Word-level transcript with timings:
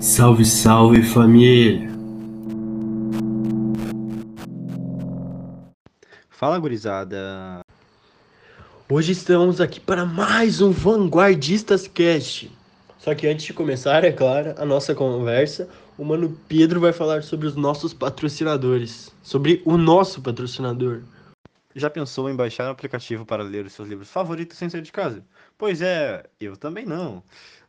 Salve, 0.00 0.44
salve 0.44 1.02
família! 1.02 1.88
Fala, 6.28 6.58
gurizada! 6.58 7.60
Hoje 8.90 9.12
estamos 9.12 9.60
aqui 9.60 9.78
para 9.78 10.04
mais 10.04 10.60
um 10.60 10.70
Vanguardistas 10.70 11.86
Cast. 11.86 12.50
Só 12.98 13.14
que 13.14 13.26
antes 13.26 13.46
de 13.46 13.52
começar, 13.52 14.04
é 14.04 14.12
claro, 14.12 14.54
a 14.58 14.64
nossa 14.64 14.94
conversa, 14.94 15.68
o 15.96 16.04
mano 16.04 16.36
Pedro 16.48 16.80
vai 16.80 16.92
falar 16.92 17.22
sobre 17.22 17.46
os 17.46 17.56
nossos 17.56 17.94
patrocinadores, 17.94 19.10
sobre 19.22 19.62
o 19.64 19.76
nosso 19.76 20.20
patrocinador. 20.20 21.02
Já 21.74 21.88
pensou 21.88 22.28
em 22.28 22.36
baixar 22.36 22.68
um 22.68 22.72
aplicativo 22.72 23.24
para 23.24 23.42
ler 23.42 23.64
os 23.64 23.72
seus 23.72 23.88
livros 23.88 24.10
favoritos 24.10 24.58
sem 24.58 24.68
sair 24.68 24.82
de 24.82 24.92
casa? 24.92 25.24
Pois 25.56 25.80
é, 25.80 26.24
eu 26.40 26.56
também 26.56 26.84
não. 26.84 27.22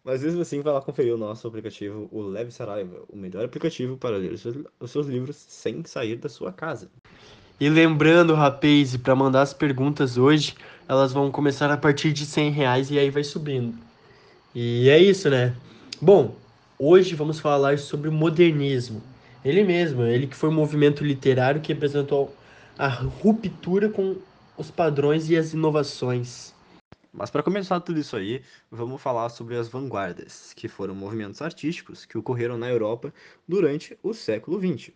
Mas 0.03 0.21
mesmo 0.21 0.41
assim, 0.41 0.61
vai 0.61 0.73
lá 0.73 0.81
conferir 0.81 1.13
o 1.13 1.17
nosso 1.17 1.47
aplicativo, 1.47 2.09
o 2.11 2.21
Leve 2.21 2.51
Saraiva, 2.51 3.03
o 3.07 3.15
melhor 3.15 3.45
aplicativo 3.45 3.95
para 3.95 4.17
ler 4.17 4.33
os 4.33 4.41
seus, 4.41 4.57
os 4.79 4.91
seus 4.91 5.07
livros 5.07 5.37
sem 5.37 5.83
sair 5.85 6.17
da 6.17 6.27
sua 6.27 6.51
casa. 6.51 6.89
E 7.59 7.69
lembrando, 7.69 8.33
rapaz, 8.33 8.97
para 8.97 9.15
mandar 9.15 9.43
as 9.43 9.53
perguntas 9.53 10.17
hoje, 10.17 10.55
elas 10.89 11.13
vão 11.13 11.31
começar 11.31 11.71
a 11.71 11.77
partir 11.77 12.11
de 12.11 12.25
100 12.25 12.51
reais 12.51 12.91
e 12.91 12.99
aí 12.99 13.09
vai 13.09 13.23
subindo. 13.23 13.77
E 14.53 14.89
é 14.89 14.99
isso, 14.99 15.29
né? 15.29 15.55
Bom, 16.01 16.35
hoje 16.77 17.15
vamos 17.15 17.39
falar 17.39 17.79
sobre 17.79 18.09
o 18.09 18.11
modernismo. 18.11 19.01
Ele 19.45 19.63
mesmo, 19.63 20.03
ele 20.03 20.27
que 20.27 20.35
foi 20.35 20.49
um 20.49 20.53
movimento 20.53 21.03
literário 21.03 21.61
que 21.61 21.71
apresentou 21.71 22.35
a 22.77 22.87
ruptura 22.87 23.89
com 23.89 24.17
os 24.57 24.71
padrões 24.71 25.29
e 25.29 25.37
as 25.37 25.53
inovações. 25.53 26.53
Mas 27.11 27.29
para 27.29 27.43
começar 27.43 27.79
tudo 27.79 27.99
isso 27.99 28.15
aí, 28.15 28.41
vamos 28.71 29.01
falar 29.01 29.29
sobre 29.29 29.55
as 29.55 29.67
vanguardas, 29.67 30.51
que 30.55 30.67
foram 30.67 30.95
movimentos 30.95 31.41
artísticos 31.41 32.05
que 32.05 32.17
ocorreram 32.17 32.57
na 32.57 32.69
Europa 32.69 33.13
durante 33.47 33.97
o 34.01 34.13
século 34.13 34.59
XX. 34.59 34.91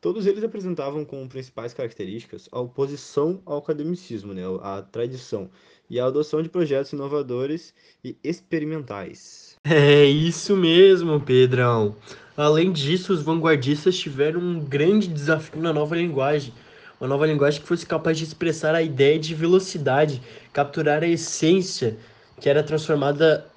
Todos 0.00 0.26
eles 0.26 0.44
apresentavam 0.44 1.04
como 1.04 1.28
principais 1.28 1.74
características 1.74 2.48
a 2.52 2.60
oposição 2.60 3.42
ao 3.44 3.58
academicismo, 3.58 4.32
né, 4.32 4.42
a 4.62 4.80
tradição, 4.80 5.50
e 5.90 5.98
a 5.98 6.04
adoção 6.04 6.40
de 6.40 6.48
projetos 6.48 6.92
inovadores 6.92 7.74
e 8.04 8.16
experimentais. 8.22 9.56
É 9.64 10.04
isso 10.04 10.56
mesmo, 10.56 11.20
Pedrão. 11.20 11.96
Além 12.36 12.70
disso, 12.70 13.12
os 13.12 13.22
vanguardistas 13.22 13.98
tiveram 13.98 14.38
um 14.38 14.60
grande 14.60 15.08
desafio 15.08 15.60
na 15.60 15.72
nova 15.72 15.96
linguagem. 15.96 16.54
Uma 17.00 17.08
nova 17.08 17.26
linguagem 17.26 17.60
que 17.60 17.68
fosse 17.68 17.86
capaz 17.86 18.18
de 18.18 18.24
expressar 18.24 18.74
a 18.74 18.82
ideia 18.82 19.18
de 19.18 19.32
velocidade, 19.34 20.20
capturar 20.52 21.02
a 21.04 21.08
essência 21.08 21.96
que 22.40 22.48
era 22.48 22.62
transformada 22.62 23.48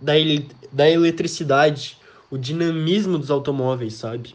da, 0.00 0.12
da 0.72 0.90
eletricidade, 0.90 1.96
o 2.28 2.36
dinamismo 2.36 3.18
dos 3.18 3.30
automóveis, 3.30 3.94
sabe? 3.94 4.34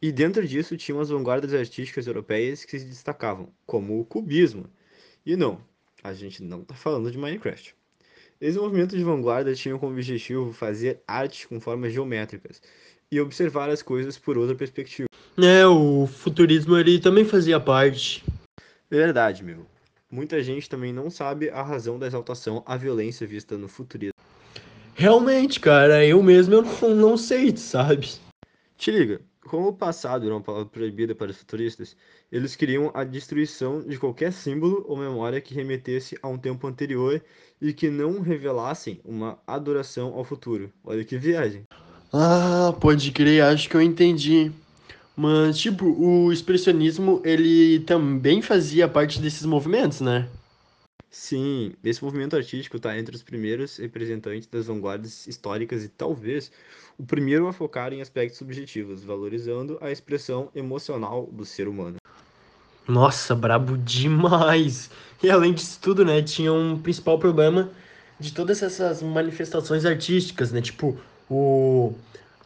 E 0.00 0.12
dentro 0.12 0.46
disso 0.46 0.76
tinham 0.76 1.00
as 1.00 1.08
vanguardas 1.08 1.52
artísticas 1.52 2.06
europeias 2.06 2.64
que 2.64 2.78
se 2.78 2.84
destacavam, 2.84 3.52
como 3.66 3.98
o 3.98 4.04
cubismo. 4.04 4.66
E 5.26 5.34
não, 5.34 5.60
a 6.04 6.14
gente 6.14 6.40
não 6.44 6.62
está 6.62 6.74
falando 6.74 7.10
de 7.10 7.18
Minecraft. 7.18 7.74
Esse 8.40 8.56
movimento 8.56 8.96
de 8.96 9.02
vanguarda 9.02 9.52
tinha 9.52 9.76
como 9.76 9.92
objetivo 9.92 10.52
fazer 10.52 11.02
arte 11.08 11.48
com 11.48 11.60
formas 11.60 11.92
geométricas 11.92 12.62
e 13.10 13.20
observar 13.20 13.68
as 13.68 13.82
coisas 13.82 14.16
por 14.16 14.38
outra 14.38 14.54
perspectiva. 14.54 15.07
É, 15.40 15.64
o 15.64 16.04
futurismo 16.08 16.76
ele 16.76 16.98
também 16.98 17.24
fazia 17.24 17.60
parte. 17.60 18.24
Verdade, 18.90 19.44
meu. 19.44 19.64
Muita 20.10 20.42
gente 20.42 20.68
também 20.68 20.92
não 20.92 21.08
sabe 21.10 21.48
a 21.48 21.62
razão 21.62 21.96
da 21.96 22.08
exaltação 22.08 22.64
à 22.66 22.76
violência 22.76 23.24
vista 23.24 23.56
no 23.56 23.68
futurismo. 23.68 24.14
Realmente, 24.96 25.60
cara, 25.60 26.04
eu 26.04 26.20
mesmo 26.24 26.54
eu 26.54 26.62
não, 26.62 26.94
não 26.94 27.16
sei, 27.16 27.56
sabe? 27.56 28.14
Te 28.76 28.90
liga, 28.90 29.20
como 29.46 29.68
o 29.68 29.72
passado 29.72 30.26
era 30.26 30.34
uma 30.34 30.40
palavra 30.40 30.66
proibida 30.66 31.14
para 31.14 31.30
os 31.30 31.36
futuristas, 31.36 31.96
eles 32.32 32.56
queriam 32.56 32.90
a 32.92 33.04
destruição 33.04 33.80
de 33.80 33.96
qualquer 33.96 34.32
símbolo 34.32 34.84
ou 34.88 34.96
memória 34.96 35.40
que 35.40 35.54
remetesse 35.54 36.18
a 36.20 36.26
um 36.26 36.36
tempo 36.36 36.66
anterior 36.66 37.22
e 37.62 37.72
que 37.72 37.88
não 37.88 38.20
revelassem 38.20 39.00
uma 39.04 39.38
adoração 39.46 40.14
ao 40.14 40.24
futuro. 40.24 40.72
Olha 40.82 41.04
que 41.04 41.16
viagem. 41.16 41.62
Ah, 42.12 42.74
pode 42.80 43.12
crer, 43.12 43.44
acho 43.44 43.68
que 43.68 43.76
eu 43.76 43.82
entendi. 43.82 44.50
Mas, 45.20 45.58
tipo, 45.58 45.84
o 45.84 46.32
expressionismo, 46.32 47.20
ele 47.24 47.80
também 47.80 48.40
fazia 48.40 48.86
parte 48.86 49.20
desses 49.20 49.44
movimentos, 49.44 50.00
né? 50.00 50.28
Sim, 51.10 51.72
esse 51.82 52.04
movimento 52.04 52.36
artístico 52.36 52.76
está 52.76 52.96
entre 52.96 53.16
os 53.16 53.22
primeiros 53.24 53.78
representantes 53.78 54.46
das 54.46 54.68
vanguardas 54.68 55.26
históricas 55.26 55.82
e 55.82 55.88
talvez 55.88 56.52
o 56.96 57.02
primeiro 57.02 57.48
a 57.48 57.52
focar 57.52 57.92
em 57.92 58.00
aspectos 58.00 58.38
subjetivos, 58.38 59.02
valorizando 59.02 59.76
a 59.80 59.90
expressão 59.90 60.50
emocional 60.54 61.26
do 61.32 61.44
ser 61.44 61.66
humano. 61.66 61.96
Nossa, 62.86 63.34
brabo 63.34 63.76
demais! 63.76 64.88
E 65.20 65.28
além 65.28 65.52
disso 65.52 65.80
tudo, 65.82 66.04
né, 66.04 66.22
tinha 66.22 66.52
um 66.52 66.78
principal 66.78 67.18
problema 67.18 67.72
de 68.20 68.32
todas 68.32 68.62
essas 68.62 69.02
manifestações 69.02 69.84
artísticas, 69.84 70.52
né? 70.52 70.60
Tipo, 70.60 70.96
o 71.28 71.92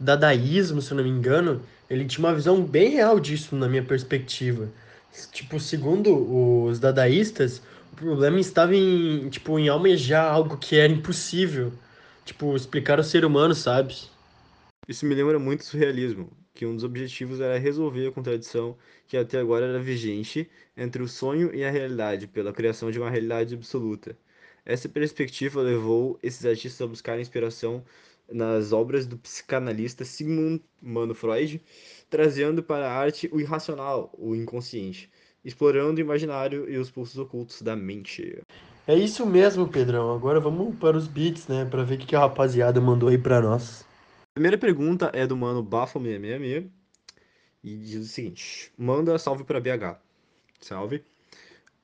dadaísmo, 0.03 0.83
se 0.83 0.93
eu 0.93 0.97
não 0.97 1.05
me 1.05 1.11
engano, 1.11 1.63
ele 1.89 2.05
tinha 2.05 2.27
uma 2.27 2.35
visão 2.35 2.63
bem 2.63 2.91
real 2.91 3.21
disso 3.21 3.55
na 3.57 3.69
minha 3.69 3.83
perspectiva. 3.83 4.69
Tipo, 5.33 5.61
segundo 5.61 6.65
os 6.65 6.79
dadaístas, 6.79 7.63
o 7.93 7.97
problema 7.97 8.41
estava 8.41 8.75
em, 8.75 9.29
tipo, 9.29 9.59
em 9.59 9.69
almejar 9.69 10.33
algo 10.33 10.57
que 10.57 10.77
era 10.77 10.93
impossível. 10.93 11.73
Tipo, 12.25 12.57
explicar 12.57 12.99
o 12.99 13.05
ser 13.05 13.25
humano, 13.25 13.55
sabe? 13.55 13.95
Isso 14.89 15.07
me 15.07 15.15
lembra 15.15 15.39
muito 15.39 15.65
surrealismo, 15.65 16.31
que 16.55 16.67
um 16.67 16.75
dos 16.75 16.85
objetivos 16.85 17.41
era 17.41 17.59
resolver 17.59 18.09
a 18.09 18.13
contradição 18.13 18.77
que 19.07 19.17
até 19.17 19.39
agora 19.39 19.67
era 19.67 19.79
vigente 19.79 20.49
entre 20.77 21.03
o 21.03 21.09
sonho 21.09 21.55
e 21.55 21.65
a 21.65 21.71
realidade, 21.71 22.27
pela 22.27 22.53
criação 22.53 22.91
de 22.91 22.99
uma 22.99 23.11
realidade 23.11 23.55
absoluta. 23.55 24.17
Essa 24.65 24.89
perspectiva 24.89 25.61
levou 25.61 26.19
esses 26.23 26.47
artistas 26.47 26.81
a 26.81 26.87
buscar 26.87 27.21
inspiração 27.21 27.85
nas 28.31 28.73
obras 28.73 29.07
do 29.07 29.17
psicanalista 29.17 30.05
Sigmund 30.05 30.63
Mano 30.81 31.15
Freud, 31.15 31.63
trazendo 32.09 32.63
para 32.63 32.89
a 32.89 32.95
arte 32.95 33.29
o 33.33 33.41
irracional, 33.41 34.13
o 34.19 34.35
inconsciente 34.35 35.11
explorando 35.45 35.99
o 35.99 36.01
imaginário 36.01 36.71
e 36.71 36.79
os 36.79 36.91
pulsos 36.91 37.19
ocultos 37.19 37.63
da 37.63 37.75
mente. 37.75 38.41
É 38.87 38.95
isso 38.95 39.27
mesmo, 39.27 39.69
Pedrão. 39.69 40.15
Agora 40.15 40.41
vamos 40.41 40.77
para 40.77 40.97
os 40.97 41.07
beats, 41.07 41.47
né? 41.49 41.65
Para 41.65 41.85
ver 41.85 41.97
o 41.97 41.99
que 41.99 42.17
a 42.17 42.21
rapaziada 42.21 42.81
mandou 42.81 43.09
aí 43.09 43.19
para 43.19 43.41
nós. 43.41 43.83
A 43.83 44.35
primeira 44.35 44.59
pergunta 44.59 45.11
é 45.13 45.27
do 45.27 45.37
mano 45.37 45.65
Bafo666 45.65 46.69
e 47.63 47.77
diz 47.77 48.07
o 48.07 48.09
seguinte: 48.09 48.73
Manda 48.77 49.19
salve 49.19 49.45
para 49.45 49.61
BH. 49.61 50.01
Salve. 50.61 51.05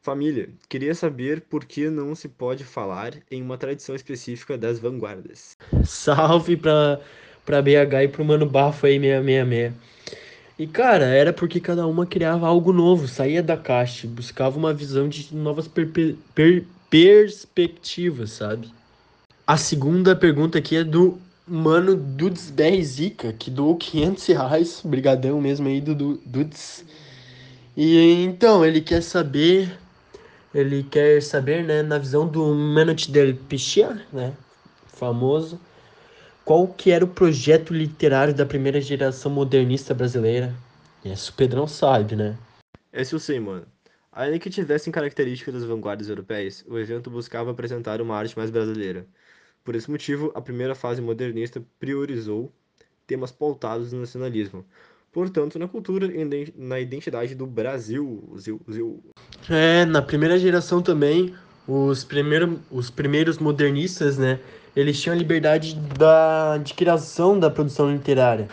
Família, 0.09 0.49
queria 0.71 0.95
saber 0.95 1.43
por 1.43 1.67
que 1.67 1.91
não 1.91 2.15
se 2.15 2.31
pode 2.31 2.65
falar 2.65 3.13
em 3.31 3.43
uma 3.43 3.59
tradição 3.59 3.95
específica 3.95 4.57
das 4.57 4.79
vanguardas. 4.79 5.55
Salve 5.85 6.57
para 6.57 6.99
para 7.45 7.61
BH 7.61 8.05
e 8.05 8.09
pro 8.09 8.25
mano 8.25 8.47
Bafo 8.47 8.87
aí 8.87 8.99
666. 8.99 9.75
E 10.59 10.67
cara, 10.67 11.05
era 11.05 11.31
porque 11.31 11.61
cada 11.61 11.87
uma 11.87 12.07
criava 12.07 12.47
algo 12.47 12.73
novo, 12.73 13.07
saía 13.07 13.43
da 13.43 13.55
caixa, 13.55 14.09
buscava 14.09 14.57
uma 14.57 14.73
visão 14.73 15.11
de 15.11 15.35
novas 15.35 15.69
per 15.69 15.87
per 16.35 16.65
perspectivas, 16.89 18.31
sabe? 18.31 18.73
A 19.47 19.59
segunda 19.59 20.17
pergunta 20.17 20.57
aqui 20.57 20.77
é 20.77 20.85
do 20.85 21.21
mano 21.47 21.95
Dudes 21.95 22.51
BR 22.51 22.83
Zica, 22.83 23.35
que 23.35 23.51
doou 23.51 23.77
500 23.77 24.27
reais, 24.27 24.81
brigadão 24.83 25.39
mesmo 25.39 25.69
aí 25.69 25.83
Dudes. 25.83 26.83
E 27.81 28.25
então, 28.25 28.65
ele 28.65 28.81
quer 28.81 29.01
saber, 29.01 29.79
ele 30.59 30.83
quer 30.83 31.23
saber, 31.23 31.65
né, 31.65 31.83
na 31.83 31.99
visão 31.99 32.27
do 32.27 32.55
Menot 32.55 33.11
del 33.11 33.35
Pichia, 33.35 34.05
né, 34.13 34.35
famoso, 34.87 35.61
qual 36.45 36.67
que 36.67 36.91
era 36.91 37.05
o 37.05 37.09
projeto 37.09 37.73
literário 37.73 38.35
da 38.35 38.47
primeira 38.47 38.81
geração 38.81 39.31
modernista 39.31 39.95
brasileira? 39.95 40.55
Esse 41.05 41.31
o 41.31 41.35
Pedrão 41.35 41.67
sabe, 41.67 42.17
né? 42.17 42.37
Esse 42.93 43.15
eu 43.15 43.19
sei, 43.19 43.39
mano. 43.39 43.67
Ainda 44.11 44.39
que 44.39 44.51
tivessem 44.51 44.93
características 44.93 45.55
das 45.55 45.65
vanguardas 45.65 46.09
europeias, 46.09 46.65
o 46.67 46.79
evento 46.79 47.11
buscava 47.11 47.51
apresentar 47.51 48.01
uma 48.01 48.17
arte 48.17 48.37
mais 48.37 48.51
brasileira. 48.51 49.07
Por 49.63 49.77
esse 49.77 49.91
motivo, 49.91 50.33
a 50.35 50.41
primeira 50.41 50.75
fase 50.75 51.01
modernista 51.01 51.63
priorizou 51.79 52.53
temas 53.07 53.31
pautados 53.31 53.93
no 53.93 54.01
nacionalismo, 54.01 54.65
portanto, 55.13 55.59
na 55.59 55.69
cultura 55.69 56.07
e 56.07 56.53
na 56.57 56.81
identidade 56.81 57.35
do 57.35 57.47
Brasil. 57.47 58.33
Zil, 58.37 58.61
zil. 58.71 59.03
É, 59.51 59.87
na 59.87 60.03
primeira 60.03 60.39
geração 60.39 60.83
também, 60.83 61.35
os, 61.67 62.05
primeiro, 62.05 62.61
os 62.71 62.91
primeiros 62.91 63.39
modernistas, 63.39 64.19
né, 64.19 64.39
eles 64.77 65.01
tinham 65.01 65.15
a 65.15 65.19
liberdade 65.19 65.75
da, 65.75 66.59
de 66.59 66.75
criação 66.75 67.39
da 67.39 67.49
produção 67.49 67.91
literária. 67.91 68.47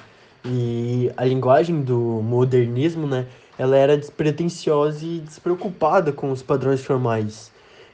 E 0.46 1.12
a 1.18 1.26
linguagem 1.26 1.82
do 1.82 2.00
modernismo, 2.24 3.06
né, 3.08 3.26
ela 3.58 3.76
era 3.76 3.98
despretensiosa 3.98 5.04
e 5.04 5.20
despreocupada 5.20 6.14
com 6.14 6.32
os 6.32 6.42
padrões 6.42 6.82
formais. 6.82 7.52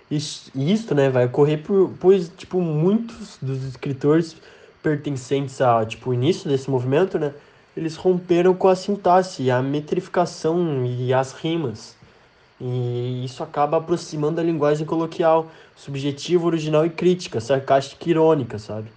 Isso, 0.10 0.52
isso 0.54 0.94
né, 0.94 1.10
vai 1.10 1.26
ocorrer 1.26 1.64
por, 1.64 1.92
pois, 2.00 2.30
tipo, 2.38 2.62
muitos 2.62 3.40
dos 3.42 3.64
escritores 3.64 4.36
pertencentes 4.84 5.60
ao, 5.60 5.86
tipo, 5.88 6.14
início 6.14 6.48
desse 6.48 6.70
movimento, 6.70 7.18
né, 7.18 7.34
eles 7.76 7.96
romperam 7.96 8.54
com 8.54 8.68
a 8.68 8.76
sintaxe, 8.76 9.50
a 9.50 9.60
metrificação 9.60 10.86
e 10.86 11.12
as 11.12 11.32
rimas. 11.32 12.00
E 12.64 13.26
isso 13.26 13.42
acaba 13.42 13.78
aproximando 13.78 14.40
a 14.40 14.44
linguagem 14.44 14.86
coloquial, 14.86 15.52
subjetiva, 15.76 16.46
original 16.46 16.86
e 16.86 16.92
crítica, 16.92 17.42
sarcástica 17.42 18.08
e 18.08 18.12
irônica, 18.12 18.60
sabe? 18.60 18.92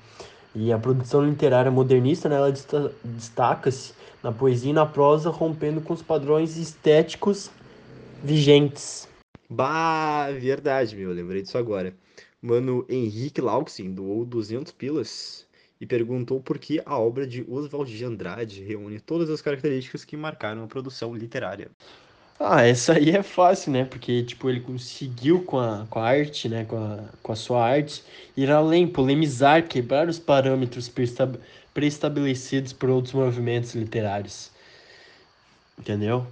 E 0.55 0.71
a 0.71 0.79
produção 0.79 1.25
literária 1.25 1.71
modernista, 1.71 2.29
né, 2.29 2.37
ela 2.37 2.53
destaca-se 3.03 3.95
na 4.23 4.31
poesia 4.31 4.71
e 4.71 4.75
na 4.75 4.85
prosa, 4.85 5.31
rompendo 5.31 5.81
com 5.81 5.95
os 5.95 6.03
padrões 6.03 6.59
estéticos 6.59 7.51
vigentes. 8.23 9.09
Bah, 9.49 10.31
verdade, 10.31 10.95
meu, 10.95 11.11
lembrei 11.11 11.41
disso 11.41 11.57
agora. 11.57 11.95
Mano, 12.43 12.85
Henrique 12.87 13.41
Lauxin 13.41 13.95
doou 13.95 14.27
200 14.27 14.73
pilas 14.73 15.47
e 15.81 15.87
perguntou 15.87 16.39
por 16.39 16.59
que 16.59 16.83
a 16.85 16.99
obra 16.99 17.27
de 17.27 17.47
Oswald 17.49 17.91
de 17.91 18.05
Andrade 18.05 18.63
reúne 18.63 19.01
todas 19.01 19.31
as 19.31 19.41
características 19.41 20.05
que 20.05 20.19
marcaram 20.19 20.63
a 20.63 20.67
produção 20.67 21.15
literária. 21.15 21.71
Ah, 22.39 22.63
essa 22.63 22.95
aí 22.95 23.11
é 23.11 23.23
fácil, 23.23 23.73
né? 23.73 23.85
Porque, 23.85 24.23
tipo, 24.25 24.49
ele 24.51 24.61
conseguiu 24.61 25.45
com 25.45 25.59
a, 25.59 25.87
com 25.89 25.99
a 26.01 26.05
arte, 26.09 26.49
né? 26.49 26.65
Com 26.65 26.77
a, 26.77 27.13
com 27.23 27.33
a 27.33 27.37
sua 27.37 27.65
arte, 27.65 28.05
ir 28.37 28.51
além, 28.51 28.87
polemizar, 28.89 29.67
quebrar 29.69 30.09
os 30.09 30.19
parâmetros 30.19 30.89
pré-estabelecidos 31.73 32.73
por 32.73 32.91
outros 32.91 33.15
movimentos 33.15 33.75
literários. 33.75 34.53
Entendeu? 35.79 36.27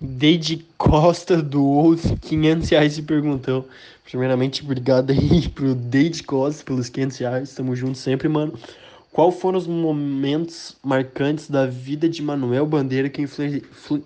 Deide 0.00 0.58
Costa 0.78 1.42
doou 1.42 1.96
500 1.96 2.68
reais 2.70 2.98
e 2.98 3.02
perguntou. 3.02 3.68
Primeiramente, 4.04 4.62
obrigado 4.64 5.12
aí 5.12 5.48
pro 5.50 5.74
Deide 5.74 6.22
Costa 6.24 6.64
pelos 6.64 6.88
500 6.88 7.18
reais. 7.18 7.54
Tamo 7.54 7.76
junto 7.76 7.98
sempre, 7.98 8.28
mano. 8.28 8.58
Qual 9.12 9.30
foram 9.30 9.58
os 9.58 9.66
momentos 9.66 10.74
marcantes 10.82 11.50
da 11.50 11.66
vida 11.66 12.08
de 12.08 12.22
Manuel 12.22 12.64
Bandeira 12.64 13.10
que 13.10 13.20
influ 13.20 13.44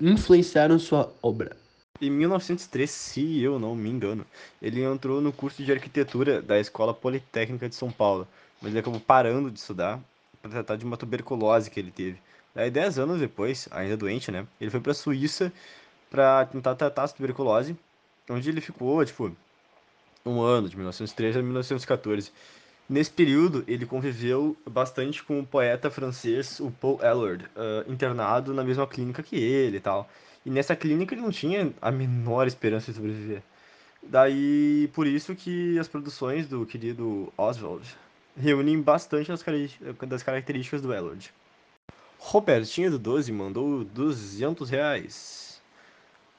influenciaram 0.00 0.80
sua 0.80 1.14
obra? 1.22 1.56
Em 2.00 2.10
1903, 2.10 2.90
se 2.90 3.40
eu 3.40 3.56
não 3.56 3.76
me 3.76 3.88
engano, 3.88 4.26
ele 4.60 4.82
entrou 4.82 5.20
no 5.20 5.32
curso 5.32 5.62
de 5.62 5.70
arquitetura 5.70 6.42
da 6.42 6.58
Escola 6.58 6.92
Politécnica 6.92 7.68
de 7.68 7.76
São 7.76 7.88
Paulo, 7.88 8.26
mas 8.60 8.72
ele 8.72 8.80
acabou 8.80 8.98
parando 8.98 9.48
de 9.48 9.60
estudar 9.60 10.00
para 10.42 10.50
tratar 10.50 10.74
de 10.74 10.84
uma 10.84 10.96
tuberculose 10.96 11.70
que 11.70 11.78
ele 11.78 11.92
teve. 11.92 12.18
Daí, 12.52 12.68
10 12.68 12.98
anos 12.98 13.20
depois, 13.20 13.68
ainda 13.70 13.96
doente, 13.96 14.32
né, 14.32 14.44
ele 14.60 14.72
foi 14.72 14.80
para 14.80 14.90
a 14.90 14.94
Suíça 14.94 15.52
para 16.10 16.46
tentar 16.46 16.74
tratar 16.74 17.04
a 17.04 17.08
tuberculose, 17.08 17.76
onde 18.28 18.50
ele 18.50 18.60
ficou, 18.60 19.04
tipo, 19.04 19.30
um 20.24 20.40
ano, 20.40 20.68
de 20.68 20.74
1913 20.74 21.38
a 21.38 21.42
1914. 21.42 22.32
Nesse 22.88 23.10
período, 23.10 23.64
ele 23.66 23.84
conviveu 23.84 24.56
bastante 24.68 25.22
com 25.22 25.40
o 25.40 25.46
poeta 25.46 25.90
francês, 25.90 26.60
o 26.60 26.70
Paul 26.70 27.00
Eluard, 27.02 27.44
uh, 27.44 27.90
internado 27.90 28.54
na 28.54 28.62
mesma 28.62 28.86
clínica 28.86 29.22
que 29.22 29.36
ele 29.36 29.78
e 29.78 29.80
tal. 29.80 30.08
E 30.44 30.50
nessa 30.50 30.76
clínica 30.76 31.14
ele 31.14 31.22
não 31.22 31.32
tinha 31.32 31.72
a 31.82 31.90
menor 31.90 32.46
esperança 32.46 32.92
de 32.92 32.96
sobreviver. 32.96 33.42
Daí, 34.02 34.88
por 34.94 35.06
isso 35.06 35.34
que 35.34 35.76
as 35.78 35.88
produções 35.88 36.46
do 36.46 36.64
querido 36.64 37.32
Oswald 37.36 37.84
reúnem 38.36 38.80
bastante 38.80 39.30
das, 39.30 39.44
das 40.08 40.22
características 40.22 40.80
do 40.80 40.92
Eluard. 40.92 41.32
Robertinho 42.18 42.92
do 42.92 42.98
12 42.98 43.32
mandou 43.32 43.84
200 43.84 44.70
reais 44.70 45.46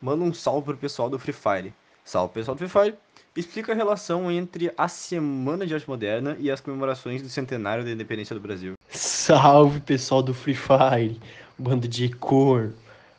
manda 0.01 0.23
um 0.23 0.33
salve 0.33 0.65
pro 0.65 0.77
pessoal 0.77 1.09
do 1.09 1.19
Free 1.19 1.33
Fire. 1.33 1.73
Salve 2.03 2.33
pessoal 2.33 2.55
do 2.55 2.67
Free 2.67 2.69
Fire. 2.69 2.97
Explica 3.37 3.71
a 3.71 3.75
relação 3.75 4.31
entre 4.31 4.73
a 4.75 4.87
Semana 4.87 5.63
de 5.67 5.71
Arte 5.71 5.87
Moderna 5.87 6.35
e 6.39 6.49
as 6.49 6.59
comemorações 6.59 7.21
do 7.21 7.29
centenário 7.29 7.85
da 7.85 7.91
independência 7.91 8.33
do 8.33 8.41
Brasil. 8.41 8.73
Salve 8.89 9.79
pessoal 9.79 10.23
do 10.23 10.33
Free 10.33 10.55
Fire, 10.55 11.21
bando 11.55 11.87
de 11.87 12.09
cor. 12.09 12.73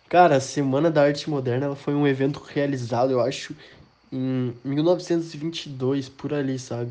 Cara, 0.09 0.35
a 0.35 0.41
Semana 0.41 0.91
da 0.91 1.05
Arte 1.05 1.31
Moderna 1.31 1.73
foi 1.77 1.95
um 1.95 2.05
evento 2.05 2.43
realizado, 2.53 3.13
eu 3.13 3.21
acho, 3.21 3.55
em 4.13 4.53
1922, 4.65 6.09
por 6.09 6.35
ali, 6.35 6.59
sabe? 6.59 6.91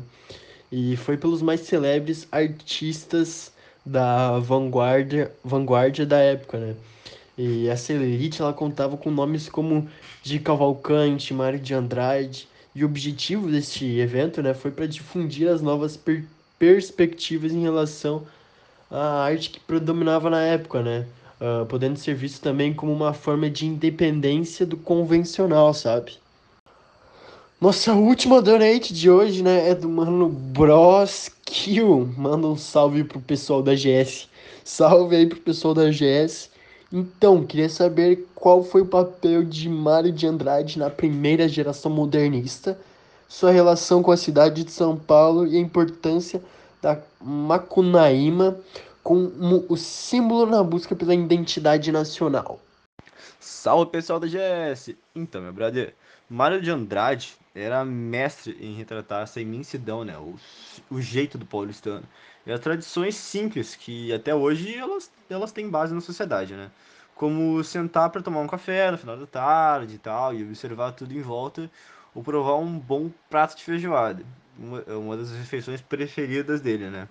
E 0.72 0.96
foi 0.96 1.18
pelos 1.18 1.42
mais 1.42 1.60
celebres 1.60 2.26
artistas 2.32 3.52
da 3.84 4.38
vanguarda, 4.38 5.30
vanguarda 5.44 6.06
da 6.06 6.16
época, 6.16 6.56
né? 6.56 6.74
E 7.36 7.68
essa 7.68 7.92
elite 7.92 8.40
ela 8.40 8.54
contava 8.54 8.96
com 8.96 9.10
nomes 9.10 9.50
como 9.50 9.86
de 10.22 10.38
Cavalcante, 10.38 11.34
Mário 11.34 11.58
de 11.58 11.74
Andrade. 11.74 12.48
E 12.78 12.84
o 12.84 12.86
objetivo 12.86 13.50
deste 13.50 13.98
evento 13.98 14.40
né, 14.40 14.54
foi 14.54 14.70
para 14.70 14.86
difundir 14.86 15.48
as 15.48 15.60
novas 15.60 15.96
per 15.96 16.24
perspectivas 16.60 17.50
em 17.50 17.60
relação 17.60 18.24
à 18.88 19.24
arte 19.24 19.50
que 19.50 19.58
predominava 19.58 20.30
na 20.30 20.42
época, 20.42 20.80
né? 20.80 21.04
Uh, 21.40 21.66
podendo 21.66 21.98
ser 21.98 22.14
visto 22.14 22.40
também 22.40 22.72
como 22.72 22.92
uma 22.92 23.12
forma 23.12 23.50
de 23.50 23.66
independência 23.66 24.64
do 24.64 24.76
convencional, 24.76 25.74
sabe? 25.74 26.18
Nossa 27.60 27.94
última 27.94 28.40
donate 28.40 28.94
de 28.94 29.10
hoje, 29.10 29.42
né, 29.42 29.70
é 29.70 29.74
do 29.74 29.88
mano 29.88 30.28
Broskill. 30.28 32.08
Manda 32.16 32.46
um 32.46 32.56
salve 32.56 33.02
pro 33.02 33.20
pessoal 33.20 33.60
da 33.60 33.74
GS. 33.74 34.28
Salve 34.62 35.16
aí 35.16 35.26
pro 35.26 35.40
pessoal 35.40 35.74
da 35.74 35.90
GS. 35.90 36.48
Então, 36.90 37.44
queria 37.44 37.68
saber 37.68 38.26
qual 38.34 38.64
foi 38.64 38.80
o 38.80 38.86
papel 38.86 39.44
de 39.44 39.68
Mário 39.68 40.10
de 40.10 40.26
Andrade 40.26 40.78
na 40.78 40.88
primeira 40.88 41.46
geração 41.46 41.90
modernista, 41.90 42.78
sua 43.28 43.50
relação 43.50 44.02
com 44.02 44.10
a 44.10 44.16
cidade 44.16 44.64
de 44.64 44.72
São 44.72 44.96
Paulo 44.96 45.46
e 45.46 45.56
a 45.56 45.60
importância 45.60 46.42
da 46.80 46.98
Macunaíma 47.20 48.58
como 49.02 49.66
o 49.68 49.76
símbolo 49.76 50.46
na 50.46 50.62
busca 50.62 50.96
pela 50.96 51.14
identidade 51.14 51.92
nacional. 51.92 52.58
Salve 53.38 53.90
pessoal 53.90 54.18
da 54.18 54.26
GS! 54.26 54.94
Então, 55.14 55.42
meu 55.42 55.52
brother, 55.52 55.94
Mário 56.28 56.60
de 56.60 56.70
Andrade 56.70 57.36
era 57.58 57.84
mestre 57.84 58.56
em 58.60 58.74
retratar 58.74 59.22
essa 59.22 59.40
imensidão, 59.40 60.04
né? 60.04 60.16
O, 60.16 60.36
o 60.90 61.00
jeito 61.00 61.36
do 61.36 61.44
paulistano. 61.44 62.04
E 62.46 62.52
as 62.52 62.60
tradições 62.60 63.14
simples 63.16 63.74
que 63.74 64.12
até 64.12 64.34
hoje 64.34 64.74
elas, 64.74 65.10
elas 65.28 65.52
têm 65.52 65.68
base 65.68 65.92
na 65.94 66.00
sociedade, 66.00 66.54
né? 66.54 66.70
Como 67.14 67.62
sentar 67.64 68.10
para 68.10 68.22
tomar 68.22 68.40
um 68.40 68.46
café 68.46 68.90
no 68.90 68.98
final 68.98 69.16
da 69.16 69.26
tarde 69.26 69.96
e 69.96 69.98
tal, 69.98 70.32
e 70.32 70.42
observar 70.42 70.92
tudo 70.92 71.12
em 71.12 71.20
volta, 71.20 71.70
ou 72.14 72.22
provar 72.22 72.56
um 72.56 72.78
bom 72.78 73.10
prato 73.28 73.56
de 73.56 73.64
feijoada. 73.64 74.24
Uma, 74.58 74.82
uma 74.96 75.16
das 75.16 75.32
refeições 75.32 75.80
preferidas 75.80 76.60
dele, 76.60 76.88
né? 76.90 77.08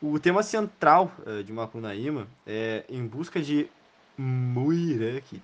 O 0.00 0.18
tema 0.20 0.42
central 0.44 1.10
uh, 1.26 1.42
de 1.42 1.52
Macunaíma 1.52 2.28
é 2.46 2.84
em 2.88 3.04
busca 3.06 3.42
de 3.42 3.68
Muirakita 4.16 5.42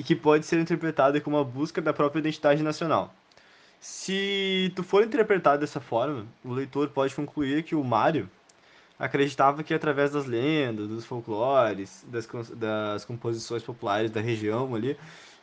e 0.00 0.02
que 0.02 0.16
pode 0.16 0.46
ser 0.46 0.58
interpretada 0.58 1.20
como 1.20 1.36
a 1.36 1.44
busca 1.44 1.78
da 1.78 1.92
própria 1.92 2.20
identidade 2.20 2.62
nacional. 2.62 3.14
Se 3.78 4.72
tu 4.74 4.82
for 4.82 5.04
interpretado 5.04 5.60
dessa 5.60 5.78
forma, 5.78 6.24
o 6.42 6.54
leitor 6.54 6.88
pode 6.88 7.14
concluir 7.14 7.62
que 7.64 7.74
o 7.74 7.84
Mário 7.84 8.26
acreditava 8.98 9.62
que 9.62 9.74
através 9.74 10.10
das 10.10 10.24
lendas, 10.24 10.88
dos 10.88 11.04
folclores, 11.04 12.02
das, 12.08 12.26
das 12.56 13.04
composições 13.04 13.62
populares 13.62 14.10
da 14.10 14.22
região 14.22 14.74
ali, 14.74 14.96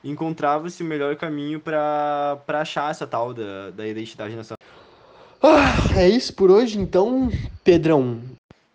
encontrava-se 0.03 0.81
o 0.81 0.85
melhor 0.87 1.15
caminho 1.17 1.59
para 1.59 2.41
achar 2.47 2.89
essa 2.89 3.05
tal 3.05 3.35
da, 3.35 3.69
da 3.69 3.87
identidade 3.87 4.35
nacional. 4.35 4.57
Ah, 5.39 5.99
é 5.99 6.09
isso 6.09 6.33
por 6.33 6.49
hoje 6.49 6.79
então, 6.79 7.29
Pedrão. 7.63 8.23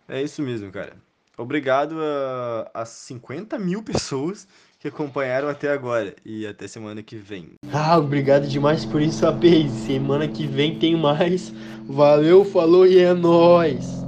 É 0.09 0.23
isso 0.23 0.43
mesmo, 0.43 0.71
cara. 0.71 0.95
Obrigado 1.43 1.97
a 2.73 2.85
50 2.85 3.59
mil 3.59 3.83
pessoas 3.83 4.47
que 4.79 4.89
acompanharam 4.89 5.49
até 5.49 5.71
agora 5.71 6.15
e 6.25 6.47
até 6.47 6.67
semana 6.69 7.03
que 7.03 7.17
vem. 7.17 7.55
Ah, 7.73 7.99
obrigado 7.99 8.47
demais 8.47 8.85
por 8.85 9.01
isso, 9.01 9.27
AP. 9.27 9.69
Semana 9.69 10.29
que 10.29 10.47
vem 10.47 10.79
tem 10.79 10.97
mais. 10.97 11.53
Valeu, 11.89 12.45
falou 12.45 12.87
e 12.87 12.99
é 12.99 13.13
nóis! 13.13 14.02